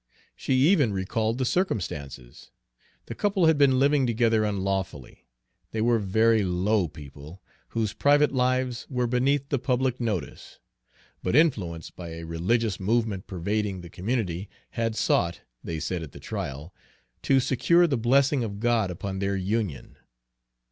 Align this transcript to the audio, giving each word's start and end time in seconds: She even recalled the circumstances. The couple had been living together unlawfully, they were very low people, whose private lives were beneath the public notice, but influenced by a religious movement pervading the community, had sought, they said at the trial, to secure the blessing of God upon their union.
She 0.35 0.53
even 0.55 0.93
recalled 0.93 1.37
the 1.37 1.45
circumstances. 1.45 2.49
The 3.05 3.13
couple 3.13 3.45
had 3.45 3.55
been 3.59 3.77
living 3.77 4.07
together 4.07 4.43
unlawfully, 4.43 5.27
they 5.69 5.79
were 5.79 5.99
very 5.99 6.43
low 6.43 6.87
people, 6.87 7.43
whose 7.67 7.93
private 7.93 8.31
lives 8.33 8.87
were 8.89 9.05
beneath 9.05 9.49
the 9.49 9.59
public 9.59 9.99
notice, 9.99 10.57
but 11.21 11.35
influenced 11.35 11.95
by 11.95 12.13
a 12.13 12.23
religious 12.23 12.79
movement 12.79 13.27
pervading 13.27 13.81
the 13.81 13.91
community, 13.91 14.49
had 14.71 14.95
sought, 14.95 15.41
they 15.63 15.79
said 15.79 16.01
at 16.01 16.13
the 16.13 16.19
trial, 16.19 16.73
to 17.21 17.39
secure 17.39 17.85
the 17.85 17.95
blessing 17.95 18.43
of 18.43 18.59
God 18.59 18.89
upon 18.89 19.19
their 19.19 19.35
union. 19.35 19.97